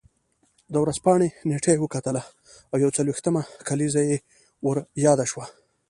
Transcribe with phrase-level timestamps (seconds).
[0.73, 2.23] د ورځپاڼې نېټه یې وکتله
[2.71, 4.17] او یو څلوېښتمه کلیزه یې
[4.65, 5.45] ور یاده شوه.